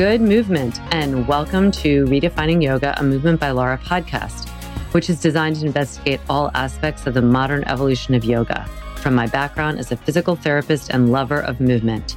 [0.00, 4.48] Good movement, and welcome to Redefining Yoga, a Movement by Laura podcast,
[4.92, 8.64] which is designed to investigate all aspects of the modern evolution of yoga
[8.96, 12.16] from my background as a physical therapist and lover of movement.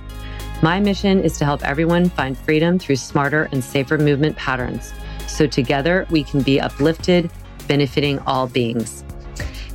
[0.62, 4.94] My mission is to help everyone find freedom through smarter and safer movement patterns
[5.28, 7.30] so together we can be uplifted,
[7.68, 9.04] benefiting all beings.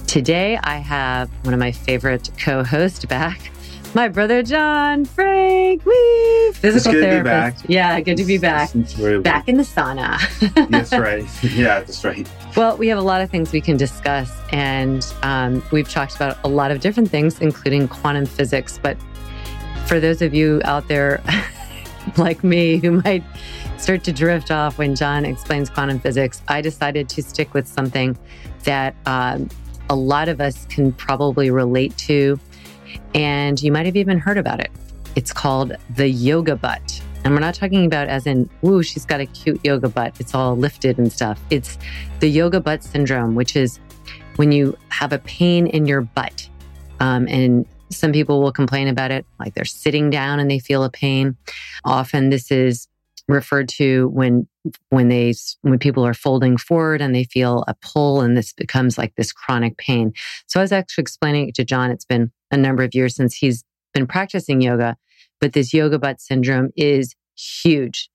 [0.06, 3.50] Today, I have one of my favorite co hosts back,
[3.94, 5.84] my brother John Frank.
[5.84, 6.52] Woo!
[6.52, 7.62] Physical good to be therapist.
[7.62, 7.68] back.
[7.68, 8.70] Yeah, good to be back.
[9.22, 10.18] Back in the sauna.
[10.70, 11.26] That's right.
[11.42, 12.28] Yeah, that's right.
[12.56, 16.38] Well, we have a lot of things we can discuss, and um, we've talked about
[16.44, 18.78] a lot of different things, including quantum physics.
[18.80, 18.96] But
[19.86, 21.22] for those of you out there
[22.16, 23.24] like me who might
[23.78, 28.16] start to drift off when John explains quantum physics, I decided to stick with something
[28.64, 29.48] that um,
[29.88, 32.38] a lot of us can probably relate to,
[33.14, 34.70] and you might have even heard about it.
[35.16, 37.02] It's called the yoga butt.
[37.24, 40.14] And we're not talking about as in, woo, she's got a cute yoga butt.
[40.20, 41.40] It's all lifted and stuff.
[41.50, 41.76] It's
[42.20, 43.80] the yoga butt syndrome, which is
[44.36, 46.48] when you have a pain in your butt.
[47.00, 50.84] Um, and some people will complain about it, like they're sitting down and they feel
[50.84, 51.36] a pain.
[51.84, 52.86] Often this is
[53.28, 54.46] referred to when
[54.90, 58.98] when they when people are folding forward and they feel a pull and this becomes
[58.98, 60.12] like this chronic pain.
[60.46, 61.90] So I was actually explaining it to John.
[61.90, 63.64] It's been a number of years since he's
[63.94, 64.96] been practicing yoga,
[65.40, 68.10] but this yoga butt syndrome is huge.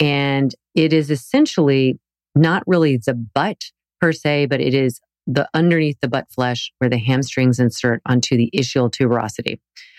[0.00, 1.98] And it is essentially
[2.34, 6.90] not really the butt per se, but it is the underneath the butt flesh where
[6.90, 9.58] the hamstrings insert onto the ischial tuberosity,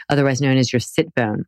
[0.09, 1.45] otherwise known as your sit bone.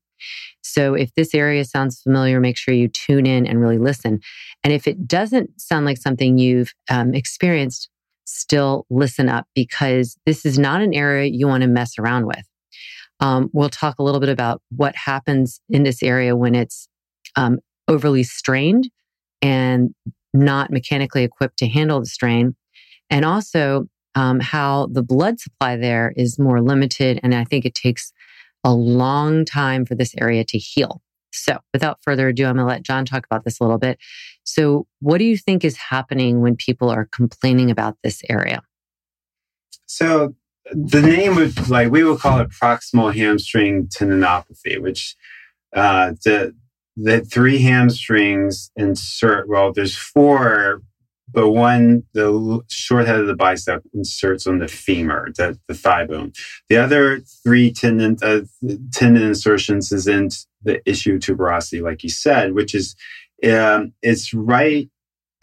[0.61, 4.19] So if this area sounds familiar, make sure you tune in and really listen.
[4.63, 7.89] And if it doesn't sound like something you've um, experienced,
[8.25, 12.43] still listen up because this is not an area you want to mess around with.
[13.19, 16.87] Um, we'll talk a little bit about what happens in this area when it's
[17.35, 18.89] um, overly strained
[19.41, 19.93] and
[20.33, 22.55] not mechanically equipped to handle the strain,
[23.09, 27.19] and also um, how the blood supply there is more limited.
[27.23, 28.11] And I think it takes
[28.63, 31.01] a long time for this area to heal.
[31.31, 33.99] So, without further ado, I'm going to let John talk about this a little bit.
[34.43, 38.61] So, what do you think is happening when people are complaining about this area?
[39.87, 40.35] So
[40.71, 45.15] the name would like we would call it proximal hamstring tendinopathy, which
[45.73, 46.53] uh, the
[46.95, 49.47] the three hamstrings insert.
[49.47, 50.81] Well, there's four,
[51.29, 56.05] but one the short head of the bicep inserts on the femur, the, the thigh
[56.05, 56.31] bone.
[56.69, 58.41] The other three tendon uh,
[58.93, 60.29] tendon insertions is in
[60.63, 62.95] the ischial tuberosity, like you said, which is
[63.47, 64.89] um, it's right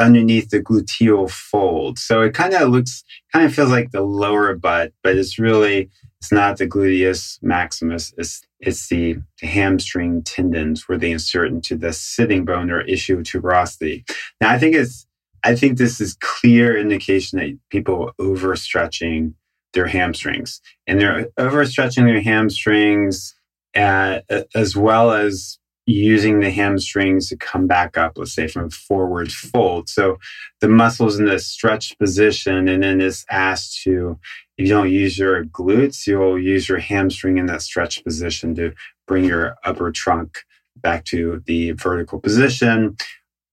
[0.01, 1.99] underneath the gluteal fold.
[1.99, 5.89] So it kind of looks, kind of feels like the lower butt, but it's really,
[6.21, 8.13] it's not the gluteus maximus.
[8.19, 14.09] It's, it's the, hamstring tendons where they insert into the sitting bone or ischial tuberosity.
[14.41, 15.07] Now, I think it's,
[15.45, 19.35] I think this is clear indication that people are overstretching
[19.75, 23.35] their hamstrings and they're overstretching their hamstrings
[23.77, 24.21] uh,
[24.55, 29.31] as well as using the hamstrings to come back up, let's say from a forward
[29.31, 29.89] fold.
[29.89, 30.17] So
[30.61, 34.19] the muscles in the stretch position, and then it's asked to,
[34.57, 38.73] if you don't use your glutes, you'll use your hamstring in that stretch position to
[39.07, 40.45] bring your upper trunk
[40.77, 42.97] back to the vertical position.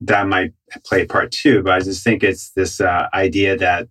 [0.01, 0.53] That might
[0.85, 3.87] play a part too, but I just think it's this uh, idea that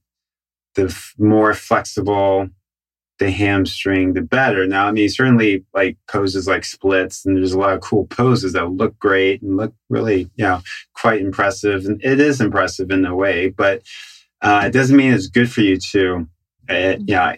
[0.74, 2.48] the f- more flexible
[3.20, 4.66] the hamstring, the better.
[4.66, 8.54] Now, I mean, certainly like poses like splits, and there's a lot of cool poses
[8.54, 10.62] that look great and look really, you know,
[10.94, 11.84] quite impressive.
[11.84, 13.82] And it is impressive in a way, but
[14.40, 16.26] uh, it doesn't mean it's good for you to,
[16.70, 17.34] uh, you know,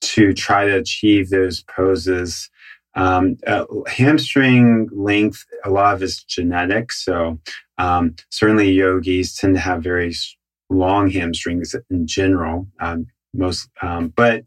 [0.00, 2.48] to try to achieve those poses.
[2.96, 6.92] Um, uh, hamstring length, a lot of it's genetic.
[6.92, 7.40] So
[7.78, 10.14] um, certainly yogis tend to have very
[10.70, 12.68] long hamstrings in general.
[12.80, 14.44] Um, most, um, but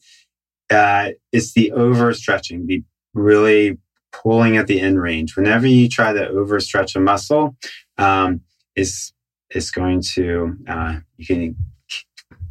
[0.69, 2.83] uh, it's the overstretching, the
[3.13, 3.77] really
[4.11, 5.35] pulling at the end range.
[5.35, 7.55] Whenever you try to overstretch a muscle,
[7.97, 8.41] um,
[8.75, 9.13] is
[9.51, 11.55] is going to uh, you can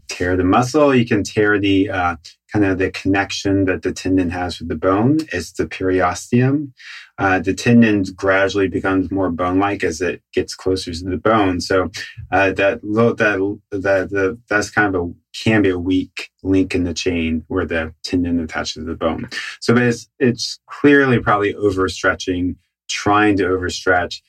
[0.08, 2.16] tear the muscle, you can tear the uh,
[2.52, 5.18] kind of the connection that the tendon has with the bone.
[5.32, 6.72] is the periosteum.
[7.18, 11.60] Uh, the tendon gradually becomes more bone-like as it gets closer to the bone.
[11.60, 11.90] So
[12.30, 16.84] uh, that that that the, that's kind of a can be a weak link in
[16.84, 19.28] the chain where the tendon attaches to the bone.
[19.60, 22.56] So but it's it's clearly probably overstretching,
[22.88, 24.20] trying to overstretch.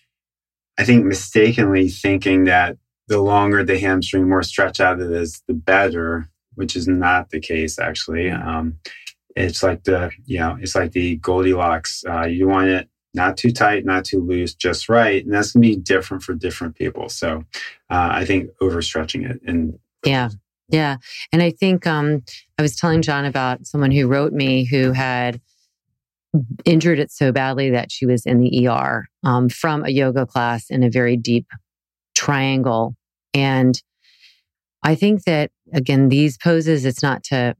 [0.79, 2.77] I think mistakenly thinking that
[3.07, 7.39] the longer the hamstring, more stretch out it is, the better, which is not the
[7.39, 8.29] case actually.
[8.29, 8.77] Um,
[9.35, 12.03] it's like the you know it's like the Goldilocks.
[12.07, 15.61] Uh, you want it not too tight, not too loose, just right, and that's gonna
[15.61, 17.09] be different for different people.
[17.09, 17.43] So
[17.89, 20.29] uh, I think overstretching it and yeah.
[20.69, 20.97] Yeah.
[21.31, 22.23] And I think um,
[22.57, 25.39] I was telling John about someone who wrote me who had
[26.65, 30.69] injured it so badly that she was in the ER um, from a yoga class
[30.69, 31.47] in a very deep
[32.15, 32.95] triangle.
[33.33, 33.81] And
[34.83, 37.55] I think that again, these poses, it's not to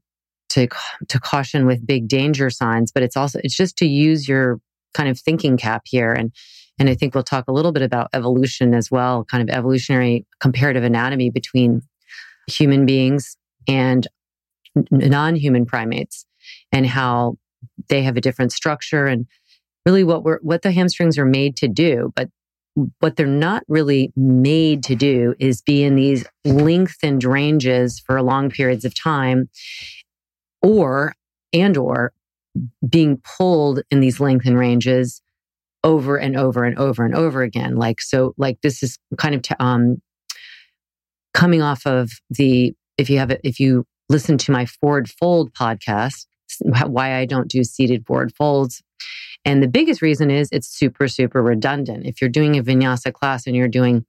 [0.50, 0.68] to
[1.08, 4.60] to caution with big danger signs, but it's also it's just to use your
[4.94, 6.12] kind of thinking cap here.
[6.12, 6.32] And
[6.78, 10.26] and I think we'll talk a little bit about evolution as well, kind of evolutionary
[10.40, 11.82] comparative anatomy between
[12.46, 14.06] human beings and
[14.90, 16.24] non-human primates
[16.72, 17.36] and how
[17.88, 19.26] they have a different structure and
[19.84, 22.28] really what we're what the hamstrings are made to do but
[23.00, 28.50] what they're not really made to do is be in these lengthened ranges for long
[28.50, 29.48] periods of time
[30.62, 31.14] or
[31.52, 32.12] and or
[32.88, 35.22] being pulled in these lengthened ranges
[35.84, 37.76] over and over and over and over again.
[37.76, 40.00] Like so like this is kind of t- um
[41.34, 46.26] coming off of the if you have if you listen to my forward fold podcast
[46.86, 48.82] why i don't do seated forward folds
[49.44, 52.06] and the biggest reason is it's super, super redundant.
[52.06, 54.04] If you're doing a vinyasa class and you're doing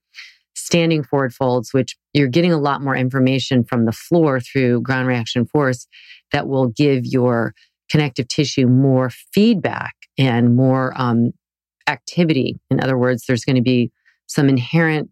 [0.56, 5.08] standing forward folds, which you're getting a lot more information from the floor through ground
[5.08, 5.88] reaction force
[6.32, 7.54] that will give your
[7.90, 11.32] connective tissue more feedback and more um,
[11.88, 12.60] activity.
[12.70, 13.92] In other words, there's going to be
[14.28, 15.10] some inherent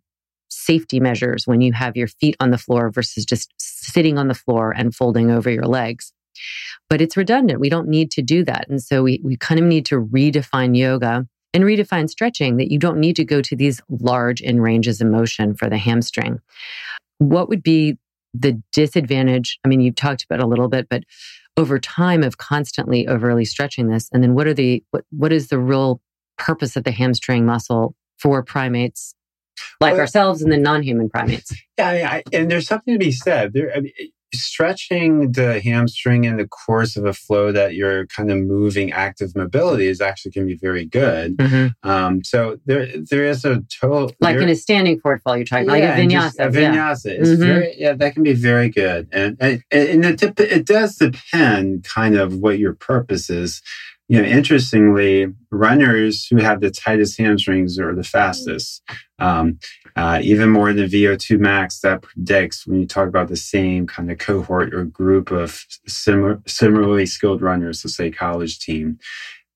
[0.49, 4.33] safety measures when you have your feet on the floor versus just sitting on the
[4.33, 6.13] floor and folding over your legs.
[6.89, 7.59] But it's redundant.
[7.59, 8.67] We don't need to do that.
[8.69, 12.77] And so we, we kind of need to redefine yoga and redefine stretching that you
[12.77, 16.39] don't need to go to these large in ranges of motion for the hamstring.
[17.19, 17.97] What would be
[18.33, 19.59] the disadvantage?
[19.65, 21.03] I mean, you've talked about a little bit, but
[21.57, 25.47] over time of constantly overly stretching this, and then what are the what what is
[25.47, 26.01] the real
[26.37, 29.15] purpose of the hamstring muscle for primates
[29.81, 31.55] like well, ourselves and the non-human primates?
[31.77, 33.53] Yeah, I, and there's something to be said.
[33.53, 33.93] There, I mean,
[34.41, 39.35] stretching the hamstring in the course of a flow that you're kind of moving active
[39.35, 41.37] mobility is actually can be very good.
[41.37, 41.89] Mm-hmm.
[41.89, 45.65] Um, so there there is a total like in a standing forward flow you're talking
[45.65, 46.39] yeah, like a vinyasa.
[46.39, 47.21] A vinyasa yeah.
[47.21, 47.43] is mm-hmm.
[47.43, 52.15] very yeah that can be very good and and, and it, it does depend kind
[52.15, 53.61] of what your purpose is
[54.09, 58.81] you know, interestingly, runners who have the tightest hamstrings are the fastest.
[59.19, 59.59] Um,
[59.97, 64.11] uh, even more than VO2 max that predicts when you talk about the same kind
[64.11, 68.97] of cohort or group of similar, similarly skilled runners, let's say college team.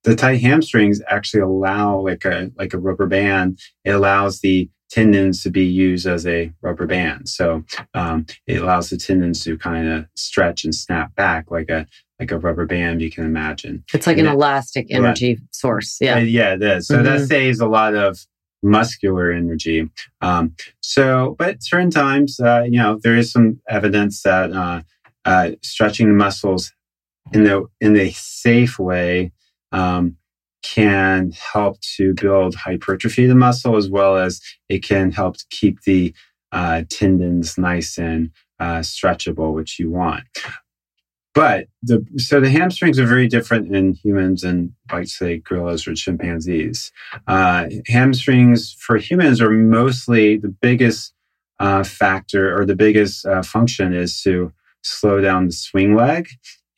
[0.03, 3.59] The tight hamstrings actually allow like a like a rubber band.
[3.85, 7.29] It allows the tendons to be used as a rubber band.
[7.29, 11.87] So um, it allows the tendons to kind of stretch and snap back like a
[12.21, 13.83] like a rubber band you can imagine.
[13.93, 15.43] It's like and an elastic energy right.
[15.49, 15.97] source.
[15.99, 16.19] Yeah.
[16.19, 16.87] yeah, it is.
[16.87, 17.05] So mm-hmm.
[17.05, 18.25] that saves a lot of
[18.61, 19.89] muscular energy.
[20.21, 24.83] Um, so, but certain times, uh, you know, there is some evidence that uh,
[25.25, 26.71] uh, stretching the muscles
[27.33, 29.31] in the in a safe way
[29.71, 30.15] um,
[30.61, 35.45] can help to build hypertrophy of the muscle as well as it can help to
[35.49, 36.13] keep the
[36.51, 40.23] uh, tendons nice and uh, stretchable, which you want.
[41.33, 45.93] But the so the hamstrings are very different in humans and like say gorillas or
[45.93, 46.91] chimpanzees.
[47.25, 51.13] Uh, hamstrings for humans are mostly the biggest
[51.59, 54.51] uh, factor or the biggest uh, function is to
[54.83, 56.27] slow down the swing leg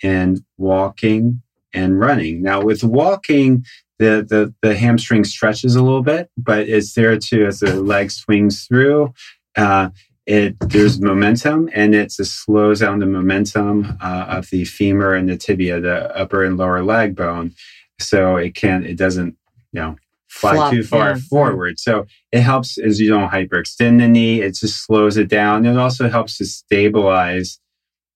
[0.03, 1.41] and walking
[1.73, 2.43] and running.
[2.43, 3.65] Now with walking,
[3.97, 8.11] the, the, the hamstring stretches a little bit, but it's there too as the leg
[8.11, 9.13] swings through,
[9.55, 9.89] uh,
[10.25, 15.27] it there's momentum and it just slows down the momentum uh, of the femur and
[15.29, 17.53] the tibia, the upper and lower leg bone.
[17.99, 19.35] So it can't it doesn't,
[19.71, 19.95] you know,
[20.27, 21.15] fly Flop, too far yeah.
[21.29, 21.79] forward.
[21.79, 24.41] So it helps as you don't hyperextend the knee.
[24.41, 25.65] It just slows it down.
[25.65, 27.59] It also helps to stabilize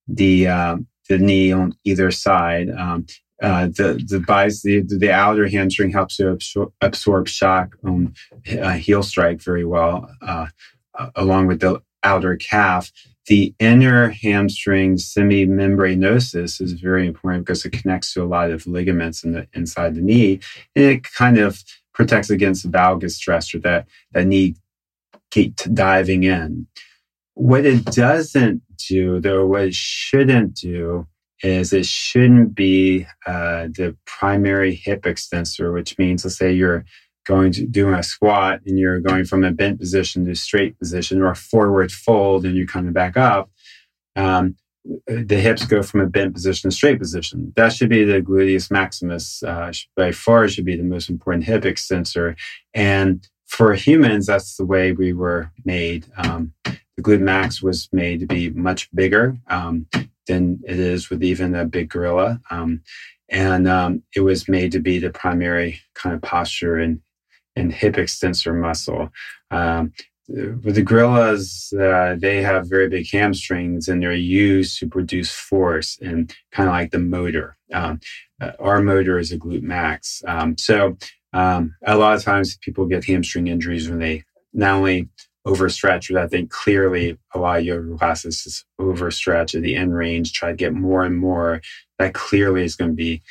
[0.07, 0.77] the uh,
[1.09, 2.69] the knee on either side.
[2.69, 3.05] Um,
[3.41, 8.15] uh, the the bis the the outer hamstring helps to absor- absorb shock on
[8.59, 10.47] uh, heel strike very well, uh,
[11.15, 12.91] along with the outer calf.
[13.27, 19.23] The inner hamstring semimembranosus is very important because it connects to a lot of ligaments
[19.23, 20.39] in the inside the knee,
[20.75, 21.61] and it kind of
[21.93, 24.55] protects against valgus stress or that that knee
[25.31, 26.67] keep diving in.
[27.33, 31.05] What it doesn't do, though, what it shouldn't do
[31.43, 36.85] is it shouldn't be uh, the primary hip extensor, which means, let's say you're
[37.27, 41.21] going to do a squat and you're going from a bent position to straight position
[41.21, 43.49] or a forward fold and you're coming back up.
[44.15, 44.55] Um,
[45.05, 47.51] the hips go from a bent position to straight position.
[47.55, 49.43] That should be the gluteus maximus.
[49.43, 52.35] Uh, by far, should be the most important hip extensor.
[52.73, 56.05] And for humans, that's the way we were made.
[56.15, 59.37] Um, the glute max was made to be much bigger.
[59.47, 59.87] Um,
[60.27, 62.39] than it is with even a big gorilla.
[62.51, 62.81] Um,
[63.29, 67.01] and um, it was made to be the primary kind of posture and,
[67.57, 69.09] and hip extensor muscle.
[69.51, 69.93] Um,
[70.29, 75.97] with the gorillas, uh, they have very big hamstrings and they're used to produce force
[76.01, 77.57] and kind of like the motor.
[77.73, 78.01] Um,
[78.41, 80.21] uh, our motor is a glute max.
[80.27, 80.97] Um, so
[81.31, 84.23] um, a lot of times people get hamstring injuries when they
[84.53, 85.07] not only
[85.45, 89.95] overstretch, but I think clearly a lot of yoga classes is overstretch at the end
[89.95, 91.61] range, try to get more and more.
[91.99, 93.21] That clearly is going to be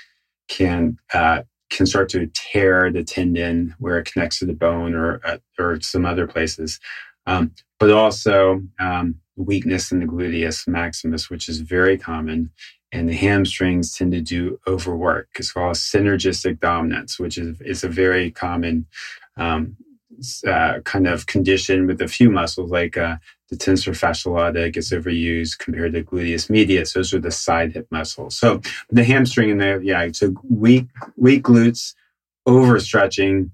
[0.48, 5.20] can uh, can start to tear the tendon where it connects to the bone or
[5.24, 6.80] uh, or some other places.
[7.26, 12.50] Um, but also um, weakness in the gluteus maximus, which is very common.
[12.92, 15.28] And the hamstrings tend to do overwork.
[15.38, 18.86] It's called synergistic dominance, which is, is a very common
[19.36, 19.76] um,
[20.84, 23.16] kind of condition with a few muscles like uh,
[23.48, 26.92] the tensor fasciae lata gets overused compared to gluteus medius.
[26.92, 28.36] Those are the side hip muscles.
[28.36, 31.94] So the hamstring and the yeah, so weak weak glutes,
[32.46, 33.50] overstretching,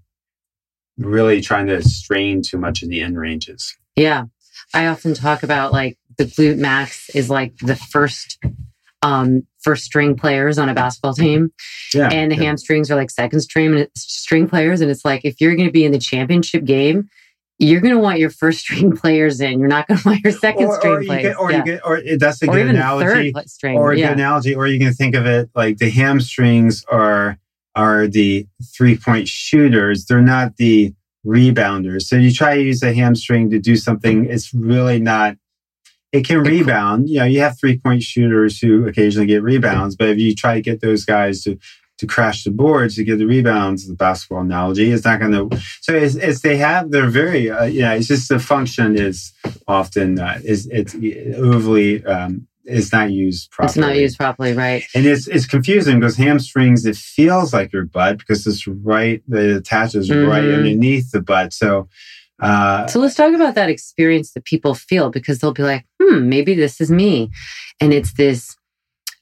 [0.99, 3.77] really trying to strain too much of the end ranges.
[3.97, 4.25] Yeah,
[4.73, 8.39] I often talk about like the glute max is like the first
[9.03, 11.53] um, first string players on a basketball team.
[11.93, 12.45] Yeah, and the yeah.
[12.45, 14.81] hamstrings are like second string string players.
[14.81, 17.09] And it's like if you're going to be in the championship game,
[17.59, 19.59] you're going to want your first string players in.
[19.59, 21.23] You're not going to want your second or, string or players.
[21.23, 21.59] Get, or yeah.
[21.59, 23.33] you get, or that's a or good analogy.
[23.47, 24.09] String, or a yeah.
[24.09, 24.55] good analogy.
[24.55, 27.39] Or you can think of it like the hamstrings are
[27.75, 30.07] are the three point shooters.
[30.07, 30.95] They're not the
[31.27, 32.03] rebounders.
[32.03, 34.27] So you try to use a hamstring to do something.
[34.27, 35.37] It's really not
[36.13, 37.09] it can rebound.
[37.09, 40.55] You know, you have three point shooters who occasionally get rebounds, but if you try
[40.55, 41.59] to get those guys to
[41.99, 45.57] to crash the boards to get the rebounds, the basketball analogy, it's not going to.
[45.83, 47.95] So it's, it's, they have they're very uh, yeah.
[47.95, 49.33] It's just the function is
[49.67, 50.95] often uh, is it's
[51.37, 52.05] overly.
[52.05, 53.71] Um, it's not used properly.
[53.71, 54.85] It's not used properly, right?
[54.95, 59.57] And it's it's confusing because hamstrings it feels like your butt because it's right the
[59.57, 60.29] attaches mm-hmm.
[60.29, 61.53] right underneath the butt.
[61.53, 61.89] So
[62.43, 66.29] uh, so let's talk about that experience that people feel because they'll be like, hmm,
[66.29, 67.31] maybe this is me.
[67.81, 68.57] And it's this,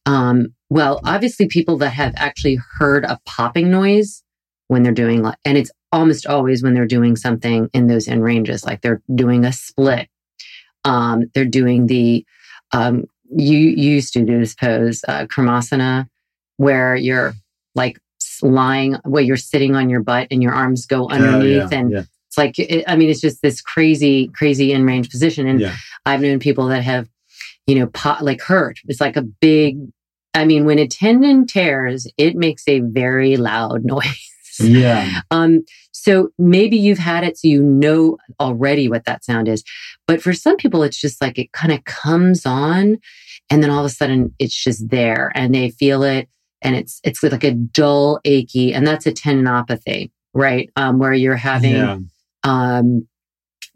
[0.07, 4.23] um, well, obviously people that have actually heard a popping noise
[4.69, 8.65] when they're doing, and it's almost always when they're doing something in those end ranges,
[8.65, 10.09] like they're doing a split.
[10.85, 12.25] Um, they're doing the,
[12.73, 16.09] um, you, you used to do this pose, uh, Kurmasana,
[16.57, 17.35] where you're
[17.75, 17.99] like
[18.41, 22.03] lying, where you're sitting on your butt and your arms go underneath yeah, and yeah
[22.31, 25.49] it's like, it, I mean, it's just this crazy, crazy in range position.
[25.49, 25.75] And yeah.
[26.07, 27.09] I've known people that have,
[27.67, 28.79] you know, pot, like hurt.
[28.87, 29.79] It's like a big,
[30.33, 34.31] I mean, when a tendon tears, it makes a very loud noise.
[34.61, 35.23] Yeah.
[35.33, 39.65] um, so maybe you've had it, so you know already what that sound is.
[40.07, 42.99] But for some people, it's just like it kind of comes on
[43.51, 46.29] and then all of a sudden it's just there and they feel it
[46.63, 50.71] and it's it's like a dull, achy, and that's a tendinopathy, right?
[50.77, 51.99] Um, where you're having Yeah.
[52.45, 53.07] Um,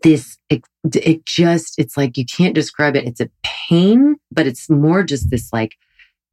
[0.03, 0.63] this it,
[0.95, 3.07] it just it's like you can't describe it.
[3.07, 5.77] It's a pain, but it's more just this like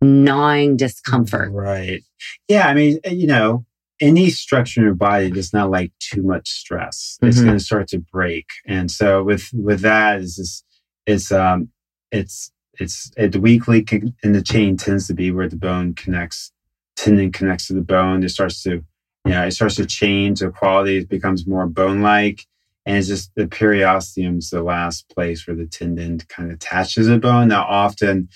[0.01, 1.51] gnawing discomfort.
[1.51, 2.03] Right.
[2.47, 2.67] Yeah.
[2.67, 3.65] I mean, you know,
[3.99, 7.19] any structure in your body does not like too much stress.
[7.21, 7.43] It's Mhm.
[7.45, 8.47] going to start to break.
[8.65, 10.63] And so with, with that is this,
[11.05, 11.69] it's, um,
[12.11, 15.93] it's, it's at the weak link in the chain tends to be where the bone
[15.93, 16.51] connects,
[16.95, 18.23] tendon connects to the bone.
[18.23, 18.83] It starts to,
[19.25, 20.97] you know, it starts to change the quality.
[20.97, 22.45] It becomes more bone-like.
[22.85, 27.05] And it's just the periosteum is the last place where the tendon kind of attaches
[27.05, 27.49] to the bone.
[27.49, 28.29] Now, often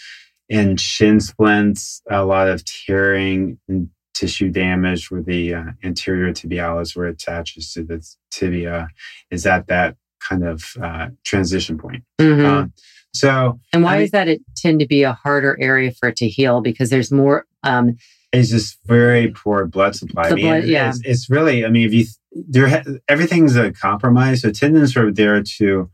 [0.49, 6.95] in shin splints, a lot of tearing and tissue damage where the uh, anterior tibialis,
[6.95, 8.87] where it attaches to the tibia,
[9.31, 12.03] is at that kind of uh, transition point.
[12.19, 12.45] Mhm.
[12.45, 12.73] Um,
[13.13, 16.17] so and why I does that it tend to be a harder area for it
[16.17, 16.61] to heal?
[16.61, 17.45] Because there's more.
[17.63, 17.97] Um,
[18.39, 20.29] it's just very poor blood supply.
[20.29, 20.89] I mean, yeah.
[20.89, 21.65] it's, it's really.
[21.65, 24.41] I mean, if you there, everything's a compromise.
[24.41, 25.89] So tendons are there to.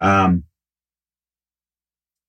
[0.00, 0.44] Um,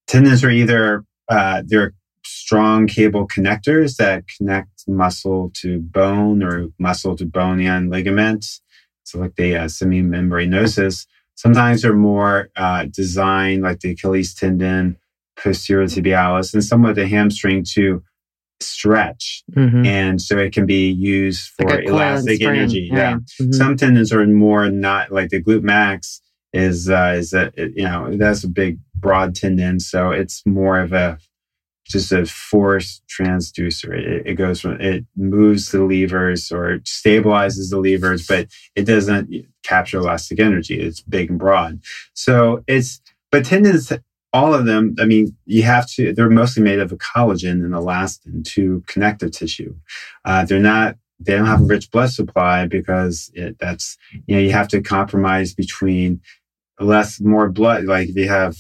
[0.08, 7.16] tendons are either uh, they're strong cable connectors that connect muscle to bone or muscle
[7.16, 8.62] to bone and ligaments.
[9.04, 11.08] So like the uh, semimembranosus.
[11.36, 14.98] Sometimes they're more uh, designed like the Achilles tendon,
[15.38, 18.04] posterior tibialis, and somewhat the hamstring to
[18.64, 19.86] stretch mhm.
[19.86, 22.90] and so it can be used for Like a coil and elastic energy.
[22.92, 23.14] Yeah.
[23.14, 23.22] right.
[23.42, 23.54] Mhm.
[23.54, 26.22] Some tendons are more not like the glute max
[26.54, 30.80] is uh, is a it- you know that's a big broad tendon, so it's more
[30.80, 31.18] of a
[31.88, 33.94] just a force transducer.
[33.98, 39.30] It, it goes from it moves the levers or stabilizes the levers, but it doesn't
[39.64, 40.80] capture elastic energy.
[40.80, 41.80] It's big and broad,
[42.14, 43.02] so it's
[43.32, 43.92] but tendons
[44.34, 47.74] all of them, I mean, you have to, they're mostly made of a collagen and
[47.74, 49.76] elastin to connective tissue.
[50.24, 54.42] Uh, they're not, they don't have a rich blood supply because it, that's, you know,
[54.42, 56.22] you have to compromise between
[56.80, 57.84] less, more blood.
[57.86, 58.56] Like if you have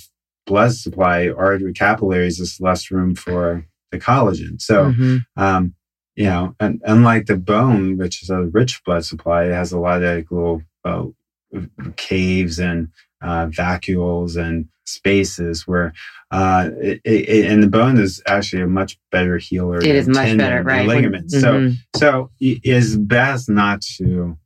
[0.46, 4.62] blood supply, artery capillaries, there's less room for the collagen.
[4.62, 5.26] So, Mhm.
[5.38, 5.74] um,
[6.16, 9.80] you know, and unlike the bone, which is a rich blood supply, it has a
[9.80, 11.06] lot of like, little uh,
[11.96, 12.90] caves and
[13.22, 15.94] uh, vacuoles and spaces where
[16.32, 19.80] uh, it, it, and the bone is actually a much better healer.
[19.80, 20.88] It is than much better, right?
[20.88, 21.40] Ligaments.
[21.40, 21.76] So, mhm.
[21.96, 24.38] so it is best not to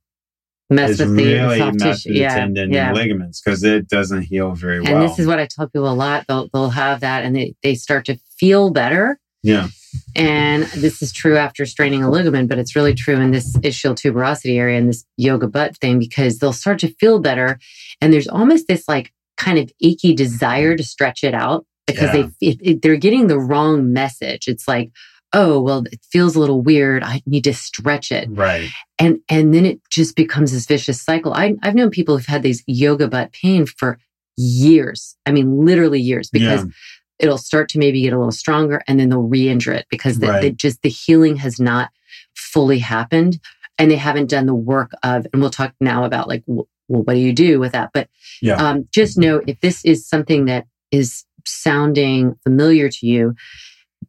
[0.69, 2.09] mess with the really soft mess tissue.
[2.09, 2.87] with the Yeah, tendon yeah.
[2.87, 5.01] and ligaments because it doesn't heal very And well.
[5.01, 6.25] And this is what I tell people a lot.
[6.27, 9.19] They'll they'll have that, and they they start to feel better.
[9.45, 9.67] Yeah,
[10.15, 13.95] And this is true after straining a ligament, but it's really true in this ischial
[13.95, 17.59] tuberosity area and this yoga butt thing because they'll start to feel better.
[18.01, 22.27] And there's almost this like kind of achy desire to stretch it out because Yeah.
[22.39, 24.47] they it, it- they're getting the wrong message.
[24.47, 24.91] It's like,
[25.33, 27.03] oh well, it feels a little weird.
[27.03, 28.69] I need to stretch it, right.
[28.97, 31.33] and and then it just becomes this vicious cycle.
[31.33, 33.99] I, I've known people who've had these yoga butt pain for
[34.37, 35.15] years.
[35.25, 36.71] I mean, literally years because Yeah.
[37.19, 40.27] It'll start to maybe get a little stronger and then they'll re-injure it because the,
[40.41, 41.89] the just the healing has not
[42.35, 43.39] fully happened
[43.77, 47.15] and they haven't done the work of and we'll talk now about like well what
[47.15, 47.89] do you do with that?
[47.93, 48.09] But
[48.41, 48.57] Yeah.
[48.57, 53.35] um, just know if this is something that is sounding familiar to you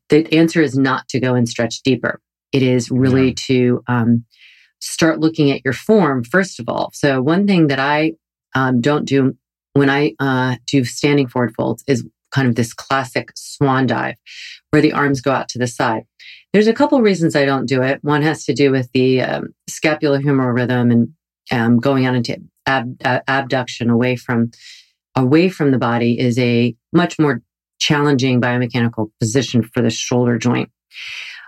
[0.09, 2.21] the answer is not to go and stretch deeper.
[2.53, 3.35] It is really Yeah.
[3.49, 4.25] to um,
[4.81, 6.91] start looking at your form first of all.
[6.93, 8.13] So one thing that i
[8.55, 9.37] um, don't do
[9.73, 12.05] when i uh, do standing forward folds is
[12.37, 14.17] kind of this classic swan dive
[14.71, 16.05] where the arms go out to the side.
[16.53, 17.99] There's a couple reasons I don't do it.
[18.03, 21.09] One has to do with the um, scapulohumeral rhythm and
[21.51, 24.51] um, going out into ab- uh, abduction away from
[25.15, 27.41] away from the body is a much more
[27.79, 30.71] challenging biomechanical position for the shoulder joint.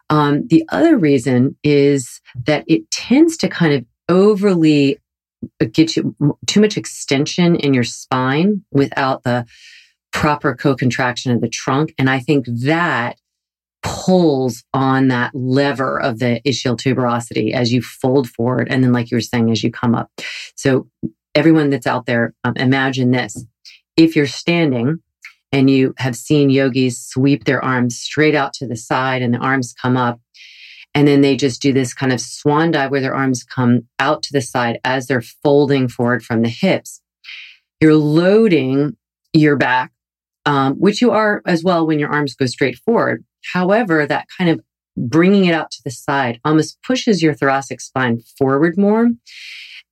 [0.08, 4.96] Um, the other reason is that it tends to kind of overly
[5.72, 9.44] get you too much extension in your spine without the
[10.12, 11.94] proper co-contraction of the trunk.
[11.98, 13.18] And I think that
[13.82, 18.68] pulls on that lever of the ischial tuberosity as you fold forward.
[18.70, 20.10] And then, like you were saying, as you come up.
[20.56, 20.88] So
[21.34, 23.44] everyone that's out there, um, imagine this.
[23.96, 24.98] If you're standing
[25.52, 29.38] and you have seen yogis sweep their arms straight out to the side and the
[29.38, 30.20] arms come up,
[30.94, 34.22] and then they just do this kind of swan dive where their arms come out
[34.24, 37.00] to the side as they're folding forward from the hips.
[37.80, 38.96] You're loading
[39.32, 39.92] your back
[40.46, 43.24] um, which you are as well when your arms go straight forward.
[43.52, 44.60] However, that kind of
[44.96, 49.08] bringing it out to the side almost pushes your thoracic spine forward more.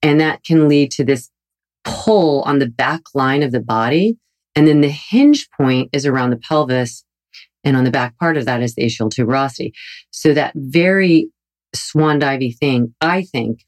[0.03, 1.31] And that can lead to this
[1.85, 4.19] pull on the back line of the body.
[4.55, 7.05] And then the hinge point is around the pelvis.
[7.65, 9.73] And on the back part of that is the ischial tuberosity.
[10.11, 11.31] So that very
[11.75, 13.65] swan divey thing, I think,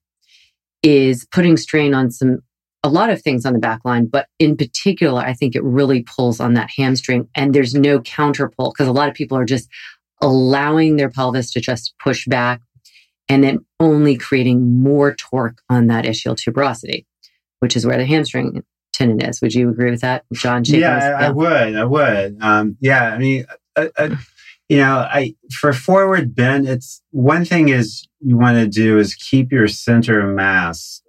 [0.82, 2.38] is putting strain on some
[2.82, 6.02] a lot of things on the back line, but in particular, I think it really
[6.02, 9.44] pulls on that hamstring and there's no counter pull because a lot of people are
[9.44, 9.68] just
[10.22, 12.60] allowing their pelvis to just push back
[13.28, 17.04] and then only creating more torque on that ischial tuberosity,
[17.60, 18.62] which is where the hamstring
[18.92, 19.40] tendon is.
[19.40, 20.62] Would you agree with that, John?
[20.64, 21.76] Yeah, yeah, I would.
[21.76, 22.38] I would.
[22.40, 23.44] Um, yeah, I mean,
[23.76, 24.16] uh, uh,
[24.68, 29.14] you know, I for forward bend, it's one thing is you want to do is
[29.14, 31.02] keep your center of mass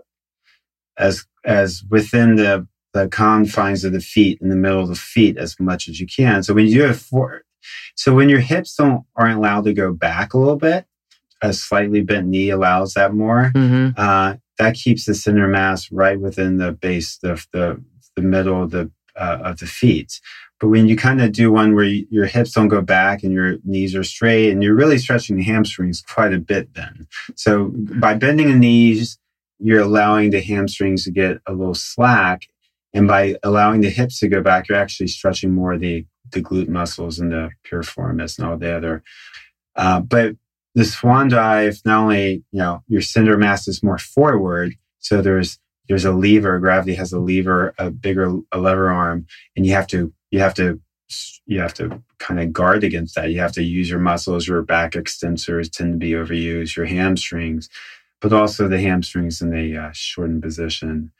[0.99, 5.37] as as within the the confines of the feet in the middle of the feet
[5.37, 6.43] as much as you can.
[6.43, 7.43] So when you do it forward,
[7.95, 10.85] so when your hips don't aren't allowed to go back a little bit,
[11.41, 13.51] a slightly bent knee allows that more.
[13.55, 13.99] Mm-hmm.
[13.99, 17.81] Uh, that keeps the center mass right within the base, the the,
[18.15, 20.19] the middle of the uh, of the feet.
[20.59, 23.31] But when you kind of do one where you, your hips don't go back and
[23.31, 27.07] your knees are straight, and you're really stretching the hamstrings quite a bit, then.
[27.35, 29.17] So by bending the knees,
[29.59, 32.47] you're allowing the hamstrings to get a little slack,
[32.93, 36.69] and by allowing the hips to go back, you're actually stretching more the the glute
[36.69, 39.03] muscles and the piriformis and all the other.
[39.75, 40.35] Uh, but
[40.75, 45.59] the swan dive, not only you know your center mass is more forward, so there's
[45.87, 46.59] there's a lever.
[46.59, 50.53] Gravity has a lever, a bigger a lever arm, and you have to you have
[50.53, 50.79] to
[51.45, 53.31] you have to kind of guard against that.
[53.31, 54.47] You have to use your muscles.
[54.47, 56.75] Your back extensors tend to be overused.
[56.75, 57.69] Your hamstrings,
[58.21, 61.11] but also the hamstrings in a uh, shortened position.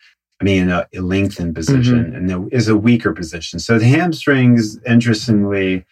[0.42, 2.16] I mean, a, a lengthened position, mm-hmm.
[2.16, 3.60] and there is a weaker position.
[3.60, 5.86] So the hamstrings, interestingly,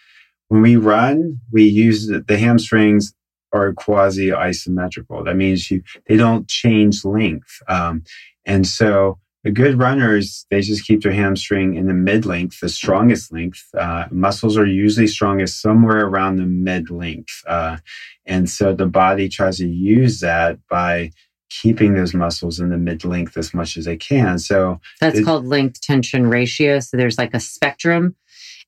[0.48, 3.14] when we run, we use the, the hamstrings
[3.52, 5.26] are quasi isometrical.
[5.26, 8.04] That means you they don't change length, um,
[8.46, 12.68] and so the good runners they just keep their hamstring in the mid length, the
[12.68, 13.64] strongest length.
[13.74, 17.78] Uh, muscles are usually strongest somewhere around the mid length, uh,
[18.26, 21.12] and so the body tries to use that by
[21.50, 24.38] keeping those muscles in the mid length as much as they can.
[24.38, 26.82] So that's it, called length tension ratio.
[26.82, 28.18] So there's like a spectrum,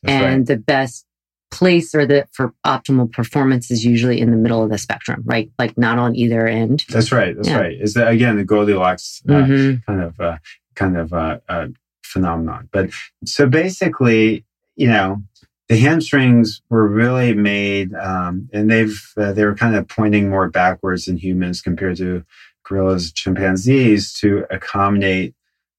[0.05, 0.45] and right.
[0.45, 1.05] the best
[1.51, 5.51] place or the for optimal performance is usually in the middle of the spectrum, right?
[5.57, 6.85] Like not on either end.
[6.89, 7.35] That's right.
[7.35, 7.59] That's yeah.
[7.59, 7.77] right.
[7.79, 9.91] Is that again the Goldilocks uh, mm-hmm.
[9.91, 10.37] kind of uh,
[10.79, 11.67] kind of a, uh,
[12.03, 12.69] phenomenon?
[12.71, 12.89] But
[13.25, 15.21] so basically, you know,
[15.67, 20.49] the hamstrings were really made, um, and they've uh, they were kind of pointing more
[20.49, 22.23] backwards in humans compared to
[22.63, 25.35] gorillas, chimpanzees, to accommodate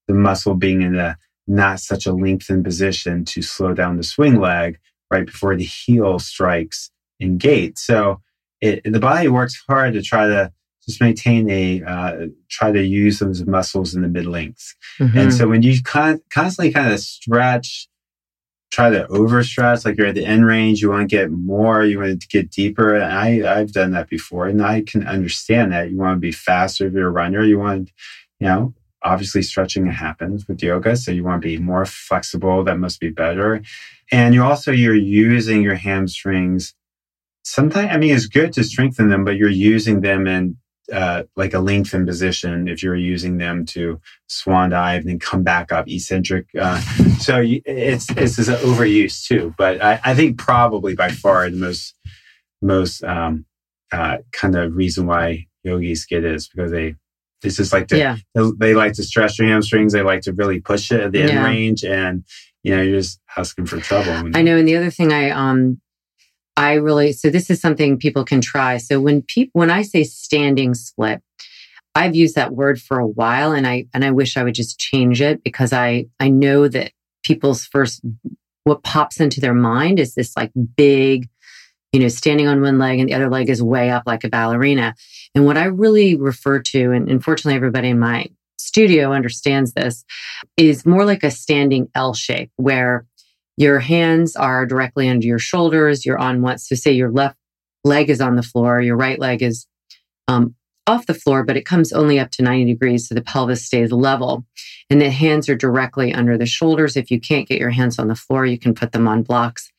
[0.07, 4.39] the muscle being in a not such a lengthened position to slow down the swing
[4.41, 4.79] leg
[5.11, 7.77] right before the heel strikes in gait.
[7.79, 8.21] So
[8.61, 10.53] it, the body works hard to try to
[10.87, 14.75] just maintain a uh, try to use those muscles in the mid lengths.
[14.99, 15.19] Mm-hmm.
[15.19, 17.89] And so when you con- constantly kind of stretch,
[18.71, 21.99] try to overstretch, like you're at the end range, you want to get more, you
[21.99, 22.95] want to get deeper.
[22.95, 25.91] And I I've done that before, and I can understand that.
[25.91, 27.43] You want to be faster if you're a runner.
[27.43, 27.91] You want,
[28.39, 32.65] you know, obviously stretching happens with yoga, so you want to be more flexible.
[32.65, 33.63] That must be better.
[34.13, 36.75] And you also you're using your hamstrings.
[37.43, 40.57] Sometimes I mean it's good to strengthen them, but you're using them in
[40.93, 45.43] uh, like a lengthened position if you're using them to swan dive and then come
[45.43, 46.47] back up eccentric.
[46.59, 46.81] Uh,
[47.19, 49.55] so you, it's it's an overuse too.
[49.57, 51.95] But I, I, think probably by far the most
[52.63, 53.47] most um,
[53.93, 56.97] uh, kind of reason why yogis get it is because they
[57.43, 58.17] it's just like to, yeah.
[58.35, 59.93] they like to stretch their hamstrings.
[59.93, 61.45] They like to really push it at the end yeah.
[61.45, 62.25] range, and
[62.63, 64.31] you know, you're just asking for trouble.
[64.35, 64.59] I know.
[64.59, 65.81] And the other thing I, um,
[66.57, 68.77] I really, so this is something people can try.
[68.77, 71.23] So when people, when I say standing split,
[71.95, 74.79] I've used that word for a while and I, and I wish I would just
[74.79, 76.93] change it because I, I know that
[77.25, 78.03] people's first,
[78.65, 81.29] what pops into their mind is this like big,
[81.93, 84.29] you know, standing on one leg and the other leg is way up like a
[84.29, 84.95] ballerina.
[85.35, 90.05] And what I really refer to, and unfortunately everybody in my studio understands this,
[90.57, 93.07] is more like a standing L shape where
[93.61, 96.07] your hands are directly under your shoulders.
[96.07, 96.61] You're on what?
[96.61, 97.37] So say your left
[97.85, 99.67] leg is on the floor, your right leg is
[100.29, 100.55] um,
[100.87, 103.07] off the floor, but it comes only up to 90 degrees.
[103.07, 104.47] So the pelvis stays level
[104.89, 106.97] and the hands are directly under the shoulders.
[106.97, 109.71] If you can't get your hands on the floor, you can put them on blocks,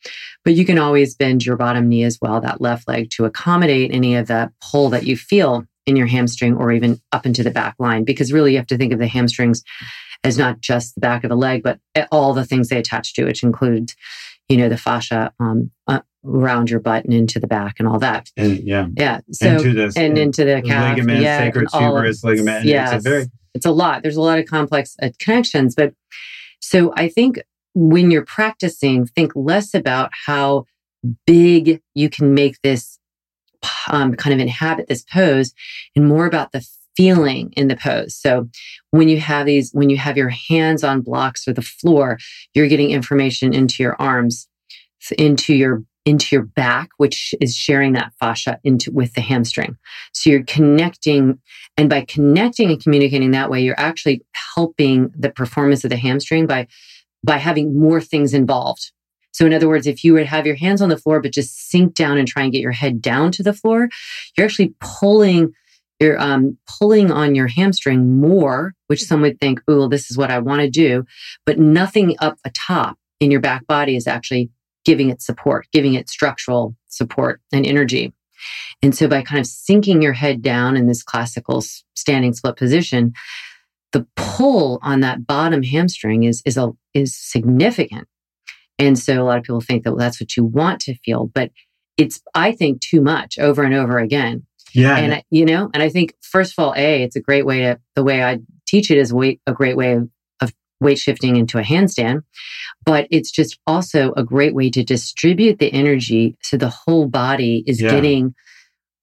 [0.46, 3.90] but you can always bend your bottom knee as well, that left leg to accommodate
[3.92, 7.50] any of the pull that you feel in your hamstring or even up into the
[7.50, 9.64] back line because really you have to think of the hamstrings
[10.24, 11.80] as not just the back of the leg but
[12.12, 13.94] all the things they attach to which include
[14.50, 18.00] you know the fascia um, uh, around your butt and into the back and all
[18.00, 18.30] that.
[18.38, 18.88] And yeah.
[18.96, 22.66] Yeah so into this, and into the calf ligament yeah, sacral tuberous ligament.
[22.66, 24.04] Yes, it's a very it's a lot.
[24.04, 25.94] There's a lot of complex uh, connections but
[26.60, 27.42] so i think
[27.74, 30.66] when you're practicing think less about how
[31.26, 33.00] big you can make this
[33.90, 35.54] um, kind of inhabit this pose
[35.96, 38.16] and more about the feeling in the pose.
[38.16, 38.50] So
[38.92, 42.18] when you have these, when you have your hands on blocks or the floor,
[42.54, 44.48] you're getting information into your arms,
[45.18, 49.78] into your into your back, which is sharing that fascia into with the hamstring.
[50.14, 51.40] So you're connecting,
[51.78, 54.24] and by connecting and communicating that way, you're actually
[54.56, 56.68] helping the performance of the hamstring by
[57.24, 58.92] by having more things involved.
[59.32, 61.70] So in other words, if you would have your hands on the floor but just
[61.70, 63.90] sink down and try and get your head down to the floor,
[64.36, 65.54] you're actually pulling
[66.02, 70.18] you're um, pulling on your hamstring more, which some would think, oh, well, this is
[70.18, 71.06] what I want to do.
[71.46, 74.50] But nothing up atop in your back body is actually
[74.84, 78.14] giving it support, giving it structural support and energy.
[78.82, 81.64] And so by kind of sinking your head down in this classical
[81.96, 83.14] standing split position,
[83.92, 88.08] the pull on that bottom hamstring is, is, a, is significant.
[88.80, 91.28] And so a lot of people think that well, that's what you want to feel,
[91.28, 91.52] but
[91.98, 94.48] it's, I think, too much over and over again.
[94.74, 94.98] Yeah.
[94.98, 97.62] And, I, you know, and I think, first of all, A, it's a great way
[97.62, 100.10] to, the way I teach it is weight, a great way of,
[100.42, 102.22] of weight shifting into a handstand.
[102.86, 107.64] But it's just also a great way to distribute the energy so the whole body
[107.68, 107.92] is Yeah.
[107.92, 108.34] getting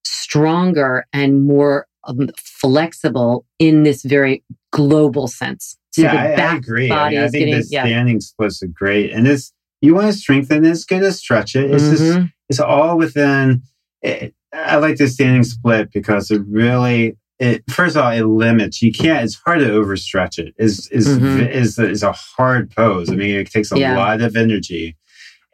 [0.05, 5.77] stronger and more um, flexible in this very global sense.
[5.93, 6.91] So yeah, the I, I agree.
[6.91, 7.85] I, mean, I think getting, the yeah.
[7.85, 10.65] standing splits are great, and it's you want to strengthen.
[10.65, 11.71] It's good to stretch it.
[11.71, 12.33] It's just Mhm.
[12.49, 13.63] it's all within.
[14.03, 17.17] It, I like the standing split because it really.
[17.41, 18.83] It, first of all, it limits.
[18.83, 19.23] You can't.
[19.25, 20.55] It's hard to overstretch it.
[20.59, 21.49] Is is Mhm.
[21.49, 23.11] is is a hard pose.
[23.11, 23.97] I mean, it takes a Yeah.
[23.97, 24.97] lot of energy,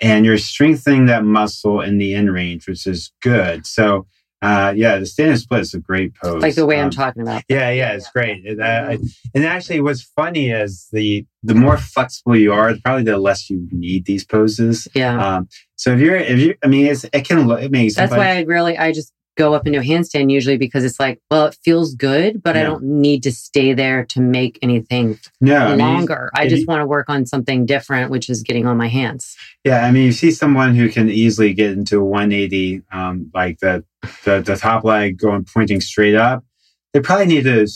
[0.00, 3.66] and you're strengthening that muscle in the end range, which is good.
[3.66, 4.06] So,
[4.40, 6.40] uh, yeah, the standing split is a great pose.
[6.40, 7.42] like the way I'm Um, talking about.
[7.50, 8.46] yeah, yeah, it's great.
[8.46, 8.98] And, uh, I-
[9.34, 13.68] and actually, what's funny is the the more flexible you are, probably the less you
[13.70, 14.88] need these poses.
[14.94, 15.22] Yeah.
[15.22, 17.70] Um, so if you're, if you, I mean, it's, it can look.
[17.70, 21.00] Mean, That's why I really, I just go up into a handstand usually because it's
[21.00, 25.18] like, well, it feels good, but I don't need to stay there to make anything
[25.40, 26.30] no, I mean, longer.
[26.34, 29.36] I just you- want to work on something different, which is getting on my hands.
[29.64, 33.58] yeah, I mean, you see someone who can easily get into a 180, um, like
[33.58, 33.84] the,
[34.24, 36.44] the the top leg going pointing straight up.
[36.92, 37.66] They probably need to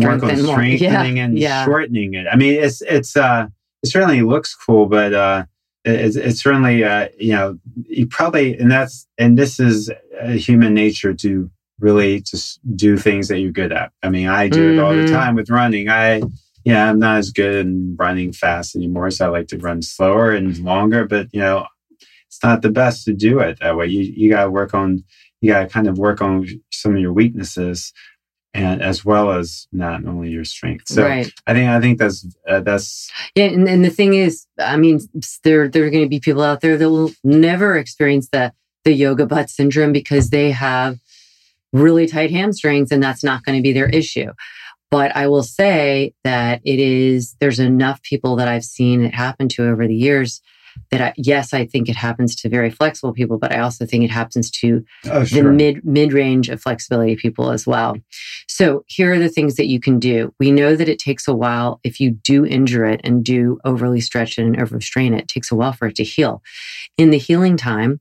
[0.00, 0.62] work on Strengthen more.
[0.62, 0.76] Yeah.
[0.76, 1.64] strengthening and yeah.
[1.64, 2.26] shortening it.
[2.30, 3.48] I mean, it's it's uh,
[3.82, 5.44] it certainly looks cool, but uh,
[5.92, 10.74] it's, it's certainly uh, you know, you probably and that's and this is uh, human
[10.74, 13.92] nature to really just do things that you're good at.
[14.02, 15.10] I mean, I do it all the Mhm.
[15.12, 15.88] time with running.
[15.88, 16.22] I
[16.64, 20.32] yeah, I'm not as good in running fast anymore, so I like to run slower
[20.32, 21.06] and longer.
[21.06, 21.66] But you know,
[22.26, 23.86] it's not the best to do it that way.
[23.86, 25.04] You you got to work on
[25.40, 27.92] you got to kind of work on some of your weaknesses
[28.54, 30.88] and as well as not only your strength.
[30.88, 31.30] So right.
[31.46, 33.44] I think I think that's uh, that's Yeah.
[33.44, 35.00] And, and the thing is, I mean,
[35.44, 38.52] there, there are going to be people out there that will never experience the,
[38.84, 40.98] the yoga butt syndrome because they have
[41.72, 44.32] really tight hamstrings and that's not going to be their issue.
[44.90, 49.48] But I will say that it is, there's enough people that I've seen it happen
[49.50, 50.40] to over the years
[50.90, 54.04] that I, yes, I think it happens to very flexible people, but I also think
[54.04, 57.96] it happens to oh the mid mid range of flexibility people as well.
[58.48, 60.32] So here are the things that you can do.
[60.38, 64.00] We know that it takes a while if you do injure it and do overly
[64.00, 65.22] stretch it and overstrain it.
[65.22, 66.42] It takes a while for it to heal.
[66.96, 68.00] In the healing time,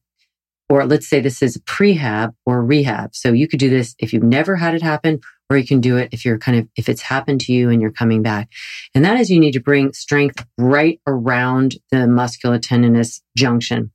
[0.70, 3.16] or let's say this is prehab or rehab.
[3.16, 5.98] So you could do this if you've never had it happen, or you can do
[5.98, 8.50] it if you're kind of if it's happened to you and you're coming back.
[8.94, 13.92] And that is you need to bring strength right around the musculotendinous junction.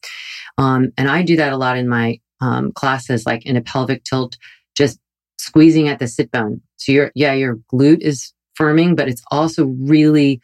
[0.59, 4.05] Um, and I do that a lot in my um, classes, like in a pelvic
[4.05, 4.37] tilt,
[4.77, 4.99] just
[5.39, 6.61] squeezing at the sit bone.
[6.77, 10.41] So your yeah, your glute is firming, but it's also really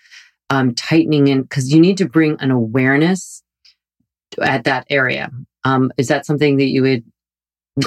[0.51, 3.43] um, tightening in because you need to bring an awareness
[4.41, 5.31] at that area.
[5.65, 7.05] Um, is that something that you would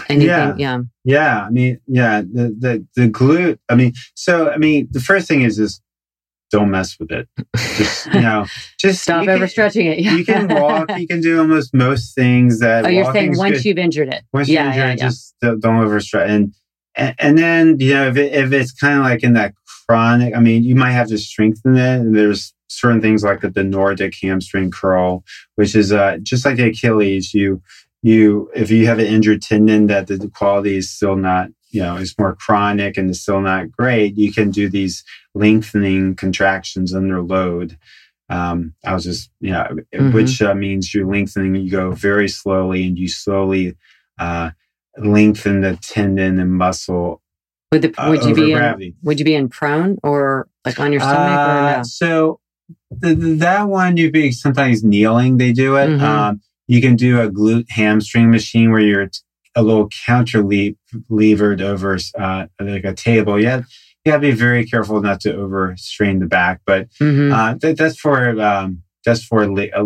[0.10, 0.28] anything?
[0.28, 0.56] Yeah.
[0.58, 0.80] yeah.
[1.04, 3.58] Yeah, I mean, yeah, the, the the glute.
[3.70, 5.82] I mean, so I mean, the first thing is just
[6.52, 7.28] don't mess with it.
[7.56, 8.46] Just you know,
[8.80, 10.00] just Stop you overstretching it.
[10.00, 10.16] Yeah.
[10.16, 10.92] You can walk.
[10.98, 12.86] You can do almost most things that.
[12.86, 13.66] oh, you're saying once good.
[13.66, 14.24] you've injured it.
[14.34, 15.06] once you yeah, injure yeah, it, yeah.
[15.08, 16.30] just don't, don't overstretch.
[16.30, 16.54] And,
[16.96, 19.54] and and then you know if it, if it's kind of like in that
[19.88, 22.00] chronic, I mean, you might have to strengthen it.
[22.00, 25.24] And there's certain things like the Nordic hamstring curl,
[25.56, 27.34] which is uh, just like the Achilles.
[27.34, 27.62] You
[28.02, 31.96] you if you have an injured tendon that the quality is still not you know
[31.98, 35.04] is more chronic and is still not great, you can do these
[35.36, 37.78] lengthening contractions under load.
[38.30, 40.14] Um, I was just, you know, Mhm.
[40.14, 43.76] which uh, means you're lengthening, you go very slowly and you slowly
[44.20, 44.52] uh,
[44.98, 47.22] lengthen the tendon and muscle
[47.74, 50.92] Would the uh, you over be in, would you be in prone or like on
[50.94, 51.84] your stomach Uh, or no?
[51.84, 52.40] So
[52.90, 55.90] the- that one, you'd be sometimes kneeling, they do it.
[55.90, 56.02] Mhm.
[56.02, 59.12] Um, You can do a glute hamstring machine where you're
[59.56, 60.78] a little counter leap
[61.10, 63.38] levered over uh, like a table.
[63.38, 63.64] Yeah,
[64.06, 67.34] you have to be very careful not to overstrain the back, but mm-hmm.
[67.34, 69.84] uh, that, that's for um, that's for uh,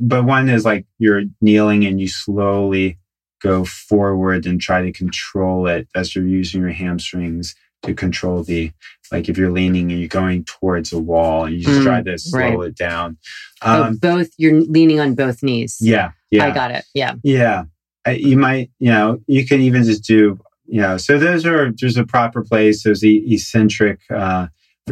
[0.00, 2.98] but one is like you're kneeling and you slowly
[3.40, 8.70] go forward and try to control it as you're using your hamstrings to control the
[9.12, 12.02] like if you're leaning and you're going towards a wall and you just mm, try
[12.02, 12.68] to slow right.
[12.68, 13.16] it down
[13.62, 17.14] oh, um, oh, both you're leaning on both knees yeah yeah i got it yeah
[17.22, 17.64] yeah
[18.08, 21.96] you might you know you can even just do you know so those are there's
[21.96, 24.46] a proper place there's the eccentric uh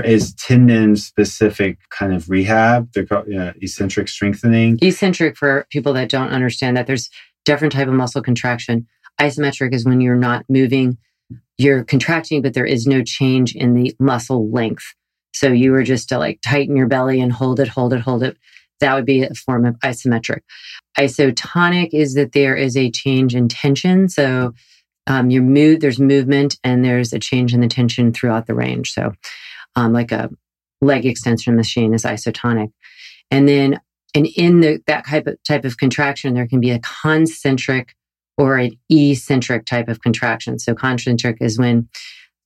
[0.04, 2.90] is tendon specific kind of rehab.
[2.92, 4.78] They're called you know, eccentric strengthening.
[4.80, 7.10] Eccentric for people that don't understand that there's
[7.44, 8.86] different type of muscle contraction.
[9.20, 10.96] Isometric is when you're not moving,
[11.58, 14.94] you're contracting, but there is no change in the muscle length.
[15.34, 18.22] So you were just to like tighten your belly and hold it, hold it, hold
[18.22, 18.36] it.
[18.80, 20.40] That would be a form of isometric.
[20.98, 24.08] Isotonic is that there is a change in tension.
[24.08, 24.52] So
[25.06, 28.92] um, your mood, there's movement and there's a change in the tension throughout the range.
[28.92, 29.12] So
[29.76, 30.30] um, like a
[30.80, 32.72] leg extension machine is isotonic.
[33.30, 33.80] And then,
[34.14, 37.94] and in the, that type of, type of contraction, there can be a concentric
[38.38, 40.58] or an eccentric type of contraction.
[40.58, 41.88] So concentric is when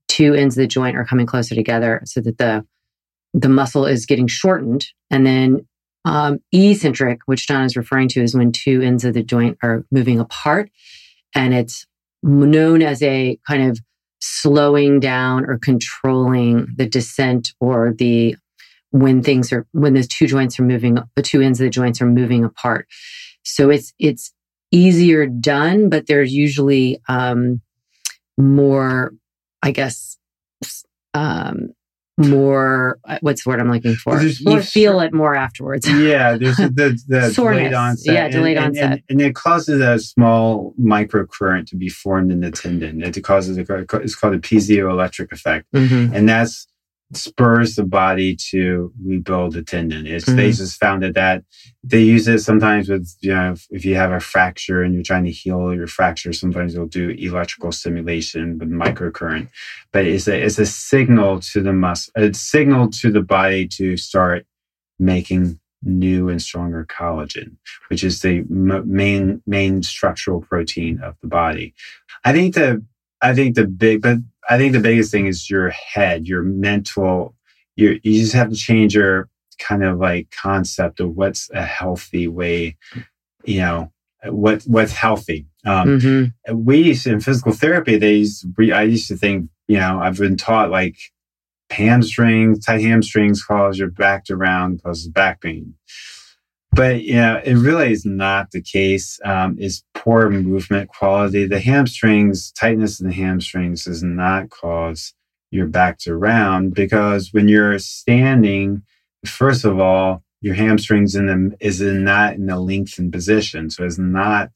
[0.09, 2.65] two ends of the joint are coming closer together so that the,
[3.35, 4.87] the muscle is getting shortened.
[5.11, 5.67] And then
[6.05, 9.85] um, eccentric, which John is referring to, is when two ends of the joint are
[9.91, 10.71] moving apart.
[11.35, 11.87] And it's
[12.23, 13.79] known as a kind of
[14.21, 18.37] slowing down or controlling the descent or the
[18.91, 22.01] when things are when the two joints are moving the two ends of the joints
[22.01, 22.87] are moving apart
[23.45, 24.33] so it's it's
[24.77, 27.61] easier done but there's usually um
[28.37, 29.15] more
[29.63, 30.19] i guess
[31.15, 31.71] um
[32.19, 34.21] more uh, what's the word I'm looking for?
[34.23, 35.87] You feel it more afterwards.
[35.89, 38.15] yeah, there's the, the delayed onset.
[38.15, 38.93] Yeah, delayed and, onset.
[38.93, 43.03] And, and, it causes a small microcurrent to be formed in the tendon.
[43.03, 45.67] It causes a, it's called a piezoelectric effect.
[45.75, 46.15] Mm-hmm.
[46.15, 46.67] And that's
[47.13, 50.07] spurs the body to rebuild the tendon.
[50.07, 50.37] It's mm-hmm.
[50.37, 51.45] they just found that that
[51.85, 55.03] they use it sometimes with you know if, if, you have a fracture and you're
[55.03, 59.49] trying to heal your fracture, sometimes they'll do electrical stimulation with microcurrent.
[59.93, 63.97] But it's a it's a signal to the muscle, a signal to the body to
[63.97, 64.47] start
[64.99, 67.57] making new and stronger collagen,
[67.89, 71.75] which is the m- main main structural protein of the body.
[72.25, 72.83] I think the
[73.23, 77.35] I think the big, but I think the biggest thing is your head, your mental.
[77.77, 82.29] You you just have to change your kind of like concept of what's a healthy
[82.29, 82.77] way.
[83.45, 83.93] You know
[84.25, 85.47] what what's healthy.
[85.65, 86.65] Um, mm-hmm.
[86.65, 87.97] We used in physical therapy.
[87.97, 90.97] They used, we, I used to think you know I've been taught like
[91.71, 95.75] hamstrings, tight hamstrings cause your back to round, causes back pain.
[96.77, 99.19] But you know, it really is not the case.
[99.25, 101.47] Um, is poor movement quality.
[101.47, 105.15] The hamstrings, tightness in the hamstrings does not cause
[105.51, 108.83] your back to round because when you're standing,
[109.25, 113.71] first of all, your hamstrings in the is in not in a lengthened position.
[113.71, 114.51] So it's not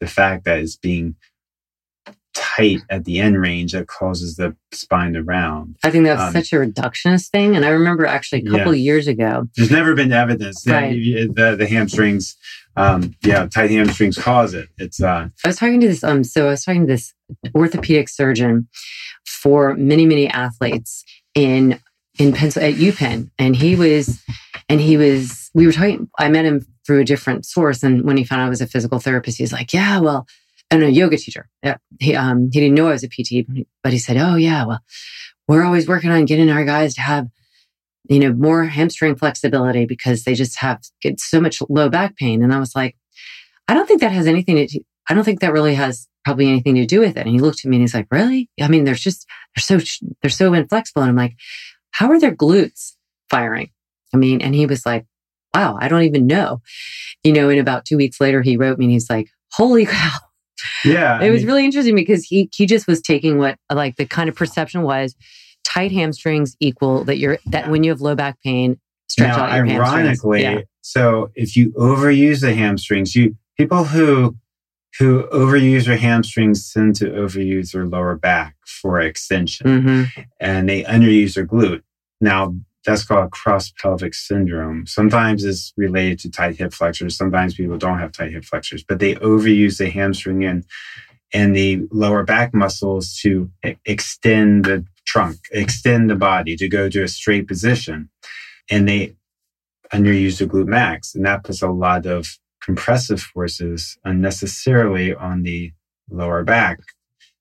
[0.00, 1.16] the fact that it's being
[2.38, 5.76] tight at the end range that causes the spine to round.
[5.82, 7.56] I think that's um, such a reductionist thing.
[7.56, 8.84] And I remember actually a couple yeah.
[8.84, 9.48] years ago.
[9.56, 11.34] There's never been evidence that right.
[11.34, 12.36] the, the hamstrings,
[12.76, 14.68] um, yeah, tight hamstrings cause it.
[14.78, 15.02] It's.
[15.02, 16.04] Uh, I was talking to this.
[16.04, 17.12] Um, so I was talking to this
[17.54, 18.68] orthopedic surgeon
[19.26, 21.80] for many many athletes in
[22.18, 24.22] in Pencil at UPenn, and he was,
[24.68, 25.50] and he was.
[25.54, 26.08] We were talking.
[26.18, 28.66] I met him through a different source, and when he found out I was a
[28.66, 30.26] physical therapist, he's like, "Yeah, well."
[30.70, 31.48] And a yoga teacher.
[31.62, 31.76] Yeah.
[31.98, 33.46] He, um, he didn't know I was a PT,
[33.82, 34.80] but he said, Oh yeah, well,
[35.46, 37.28] we're always working on getting our guys to have,
[38.08, 42.42] you know, more hamstring flexibility because they just have get so much low back pain.
[42.42, 42.96] And I was like,
[43.66, 46.74] I don't think that has anything to, I don't think that really has probably anything
[46.74, 47.20] to do with it.
[47.20, 48.50] And he looked at me and he's like, really?
[48.60, 51.02] I mean, there's just, they're so, they're so inflexible.
[51.02, 51.36] And I'm like,
[51.90, 52.94] how are their glutes
[53.30, 53.70] firing?
[54.14, 55.06] I mean, and he was like,
[55.54, 56.60] wow, I don't even know.
[57.24, 60.18] You know, and about two weeks later, he wrote me and he's like, holy cow,
[60.84, 61.20] yeah.
[61.20, 64.34] It was really interesting because he he just was taking what like the kind of
[64.34, 65.14] perception was
[65.64, 67.70] tight hamstrings equal that you're that yeah.
[67.70, 70.60] when you have low back pain, stretch now, out your ironically, hamstrings.
[70.60, 70.60] Yeah.
[70.80, 74.36] so if you overuse the hamstrings, you people who
[74.98, 80.20] who overuse their hamstrings tend to overuse their lower back for extension mm-hmm.
[80.40, 81.82] and they underuse their glute.
[82.20, 82.54] Now,
[82.84, 84.86] that's called cross pelvic syndrome.
[84.86, 87.16] Sometimes it's related to tight hip flexors.
[87.16, 90.64] Sometimes people don't have tight hip flexors, but they overuse the hamstring and
[91.32, 93.50] and the lower back muscles to
[93.84, 98.08] extend the trunk, extend the body to go to a straight position.
[98.70, 99.14] And they
[99.92, 101.14] underuse the glute max.
[101.14, 105.72] And that puts a lot of compressive forces unnecessarily on the
[106.10, 106.78] lower back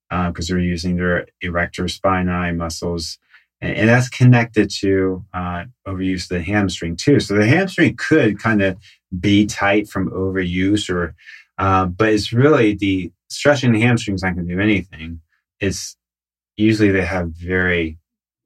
[0.10, 3.18] because uh, they're using their erector spinae muscles.
[3.62, 7.20] And, and that's connected to uh, overuse of the hamstring too.
[7.20, 8.78] So the hamstring could kind of
[9.20, 11.16] be tight from overuse or,
[11.58, 15.22] uh, but it's really the stretching the hamstrings not going to do anything.
[15.60, 15.98] It's
[16.56, 17.98] usually they have very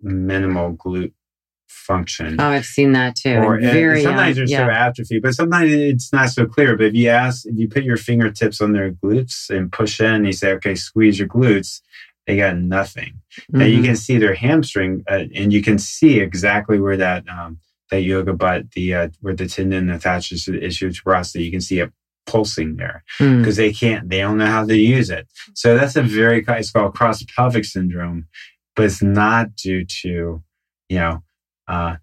[0.02, 1.14] minimal glute
[1.68, 2.40] function.
[2.40, 3.36] Oh, I've seen that too.
[3.36, 4.68] Or Very sometimes young, there's yeah.
[4.68, 6.78] so atrophy, but sometimes it's not so clear.
[6.78, 10.14] But if you ask, if you put your fingertips on their glutes and push in,
[10.14, 11.82] and you say, "Okay, squeeze your glutes,"
[12.28, 13.22] they got nothing.
[13.34, 13.60] Mm-hmm.
[13.60, 13.86] Now you mm-hmm.
[13.86, 17.60] can see their hamstring, uh, and you can see exactly where that um,
[17.90, 21.46] that yoga butt, the uh, where the tendon attaches to the ischial tuberosity.
[21.46, 21.92] You can see it
[22.26, 23.58] pulsing there because mm.
[23.58, 25.28] they can't, they don't know how to use it.
[25.54, 28.28] So that's a very, it's called cross pelvic syndrome,
[28.76, 30.42] but it's not due to,
[30.90, 31.24] you know,
[31.68, 31.98] uh,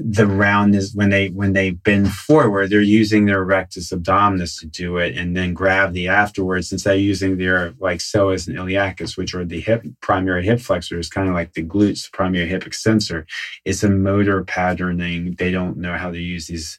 [0.00, 4.66] the round is when they when they bend forward, they're using their rectus abdominis to
[4.66, 9.34] do it, and then gravity afterwards instead of using their like psoas and iliacus, which
[9.34, 13.26] are the hip primary hip flexors, kind of like the glutes, primary hip extensor.
[13.64, 15.34] It's a motor patterning.
[15.38, 16.78] They don't know how to use these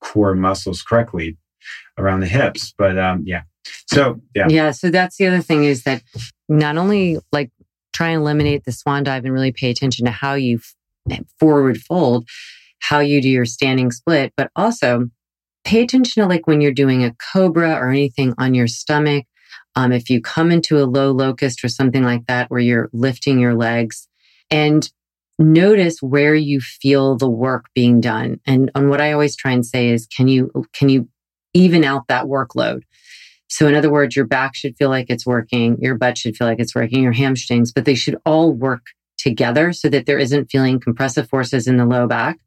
[0.00, 1.36] core muscles correctly
[1.98, 2.74] around the hips.
[2.76, 3.42] But um, yeah,
[3.86, 4.70] so yeah, yeah.
[4.70, 6.02] So that's the other thing is that
[6.48, 7.50] not only like
[7.92, 10.60] try and eliminate the swan dive and really pay attention to how you
[11.38, 12.28] forward fold,
[12.80, 15.08] how you do your standing split, but also
[15.64, 19.26] pay attention to like when you're doing a cobra or anything on your stomach.
[19.76, 23.38] Um, if you come into a low locust or something like that, where you're lifting
[23.38, 24.08] your legs
[24.50, 24.90] and
[25.38, 28.40] notice where you feel the work being done.
[28.46, 31.08] And, on what I always try and say is, can you, can you
[31.54, 32.82] even out that workload?
[33.48, 36.46] So in other words, your back should feel like it's working, your butt should feel
[36.46, 38.82] like it's working, your hamstrings, but they should all work
[39.20, 42.38] together so that there isn't feeling compressive forces in the low back.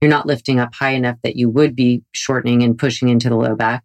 [0.00, 3.36] You're not lifting up high enough that you would be shortening and pushing into the
[3.36, 3.84] low back,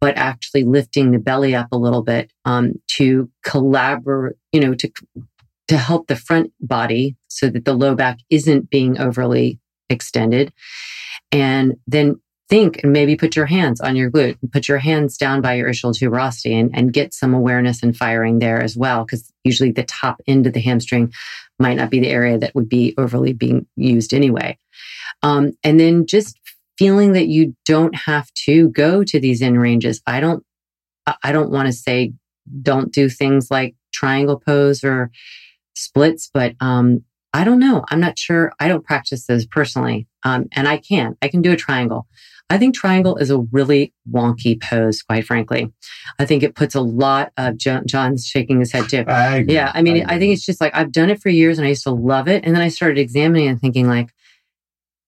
[0.00, 4.90] but actually lifting the belly up a little bit um, to collaborate, you know, to
[5.68, 9.58] to help the front body so that the low back isn't being overly
[9.90, 10.52] extended.
[11.32, 15.16] And then think and maybe put your hands on your glute, and put your hands
[15.16, 19.04] down by your ischial tuberosity and, and get some awareness and firing there as well.
[19.04, 21.12] Because usually the top end of the hamstring
[21.58, 24.58] might not be the area that would be overly being used anyway.
[25.22, 26.38] Um, and then just
[26.78, 30.02] feeling that you don't have to go to these in ranges.
[30.06, 30.44] I don't,
[31.22, 32.12] I don't want to say
[32.62, 35.10] don't do things like triangle pose or
[35.74, 37.02] splits, but um,
[37.36, 37.84] I don't know.
[37.90, 38.54] I'm not sure.
[38.58, 40.08] I don't practice those personally.
[40.22, 41.18] Um, and I can.
[41.20, 42.06] I can do a triangle.
[42.48, 45.70] I think triangle is a really wonky pose, quite frankly.
[46.18, 49.04] I think it puts a lot of John's shaking his head too.
[49.06, 51.58] I yeah, I mean, I, I think it's just like I've done it for years
[51.58, 52.42] and I used to love it.
[52.46, 54.08] And then I started examining and thinking like,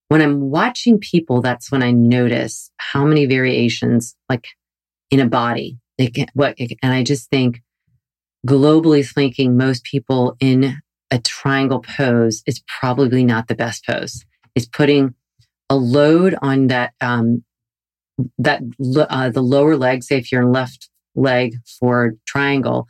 [0.08, 4.48] when I'm watching people, that's when I notice how many variations, like
[5.10, 7.62] in a body, they can, what, and I just think
[8.46, 14.24] globally speaking, most people in a triangle pose is probably not the best pose.
[14.54, 15.14] It's putting
[15.70, 17.44] a load on that um,
[18.38, 18.62] that
[19.08, 20.02] uh, the lower leg.
[20.02, 22.88] Say if you're left leg for triangle,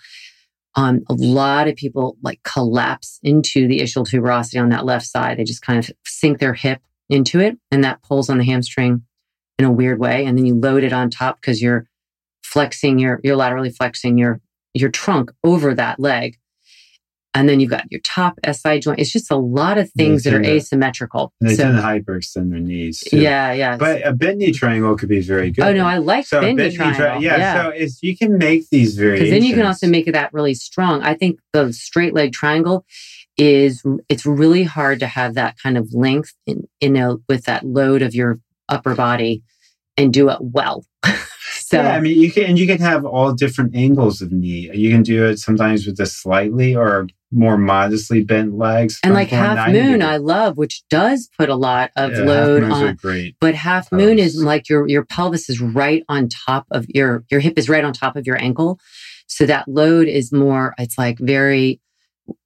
[0.75, 5.39] um, a lot of people like collapse into the ischial tuberosity on that left side.
[5.39, 9.03] They just kind of sink their hip into it, and that pulls on the hamstring
[9.59, 10.25] in a weird way.
[10.25, 11.87] And then you load it on top because you're
[12.43, 14.41] flexing your you're laterally flexing your
[14.75, 16.39] your trunk over that leg.
[17.39, 18.99] And then you've got your top SI joint.
[18.99, 21.33] It's just a lot of things that are to, asymmetrical.
[21.41, 22.99] they so, tend to hyperextend their knees.
[22.99, 23.21] Too.
[23.21, 23.77] Yeah, yeah.
[23.77, 25.65] But a bend knee triangle could be very good.
[25.65, 26.99] Oh no, I like so bend knee triangle.
[26.99, 29.31] Tri- yeah, yeah, so it's, you can make these variations.
[29.31, 31.01] Because then you can also make it that really strong.
[31.03, 32.85] I think the straight leg triangle
[33.37, 37.65] is it's really hard to have that kind of length in you know with that
[37.65, 39.45] load of your upper body
[39.97, 40.85] and do it well.
[41.69, 44.71] So yeah, I mean, you can and you can have all different angles of knee.
[44.73, 48.99] You can do it sometimes with a slightly or more modestly bent legs.
[49.05, 52.95] And like half moon, I love, which does put a lot of yeah, load on.
[52.95, 53.37] great.
[53.39, 57.41] But half moon is like your your pelvis is right on top of your your
[57.41, 58.81] hip is right on top of your ankle,
[59.27, 60.75] so that load is more.
[60.79, 61.83] It's like very